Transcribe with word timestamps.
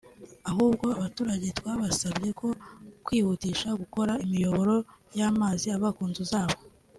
ahubwo 0.49 0.85
abaturage 0.97 1.47
twabasabye 1.59 2.29
ko 2.39 2.47
kwihutisha 3.05 3.69
gukora 3.81 4.13
imiyoboro 4.25 4.75
y’amazi 5.17 5.65
ava 5.75 5.89
ku 5.97 6.03
nzu 6.11 6.23
zabo 6.33 6.57